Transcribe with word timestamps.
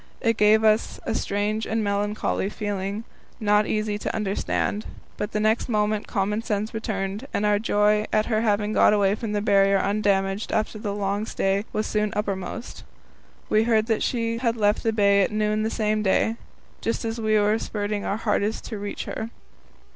It 0.19 0.35
gave 0.35 0.63
us 0.63 0.99
a 1.05 1.13
strange 1.13 1.67
and 1.67 1.83
melancholy 1.83 2.49
feeling, 2.49 3.03
not 3.39 3.67
easy 3.67 3.99
to 3.99 4.15
understand. 4.15 4.87
But 5.15 5.31
the 5.31 5.39
next 5.39 5.69
moment 5.69 6.07
common 6.07 6.41
sense 6.41 6.73
returned, 6.73 7.27
and 7.35 7.45
our 7.45 7.59
joy 7.59 8.07
at 8.11 8.25
her 8.25 8.41
having 8.41 8.73
got 8.73 8.93
away 8.93 9.13
from 9.13 9.33
the 9.33 9.43
Barrier 9.43 9.77
undamaged 9.77 10.51
after 10.51 10.79
the 10.79 10.95
long 10.95 11.27
stay 11.27 11.65
was 11.71 11.85
soon 11.85 12.11
uppermost. 12.15 12.83
We 13.47 13.65
heard 13.65 13.85
that 13.85 14.01
she 14.01 14.39
had 14.39 14.57
left 14.57 14.81
the 14.81 14.91
bay 14.91 15.21
at 15.21 15.31
noon 15.31 15.61
the 15.61 15.69
same 15.69 16.01
day 16.01 16.37
just 16.81 17.05
as 17.05 17.21
we 17.21 17.37
were 17.37 17.59
spurting 17.59 18.03
our 18.03 18.17
hardest 18.17 18.63
to 18.69 18.79
reach 18.79 19.05
her. 19.05 19.29